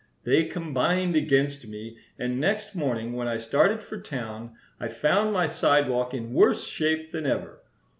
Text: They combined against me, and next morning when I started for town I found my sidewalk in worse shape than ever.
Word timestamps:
They 0.23 0.45
combined 0.45 1.15
against 1.15 1.67
me, 1.67 1.95
and 2.17 2.39
next 2.39 2.73
morning 2.73 3.13
when 3.13 3.27
I 3.27 3.37
started 3.37 3.83
for 3.83 3.99
town 4.01 4.55
I 4.79 4.87
found 4.87 5.31
my 5.31 5.45
sidewalk 5.45 6.11
in 6.15 6.33
worse 6.33 6.65
shape 6.65 7.11
than 7.11 7.27
ever. 7.27 7.59